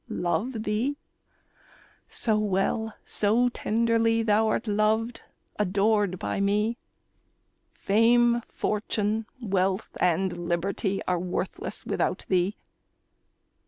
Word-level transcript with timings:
Love 0.09 0.63
thee? 0.63 0.97
so 2.07 2.35
well, 2.35 2.91
so 3.05 3.49
tenderly, 3.49 4.23
Thou'rt 4.23 4.65
loved, 4.65 5.21
adored 5.59 6.17
by 6.17 6.39
me, 6.39 6.75
Fame, 7.75 8.41
fortune, 8.47 9.27
wealth, 9.39 9.95
and 9.99 10.49
liberty, 10.49 11.01
Are 11.07 11.19
worthless 11.19 11.85
without 11.85 12.25
thee. 12.29 12.55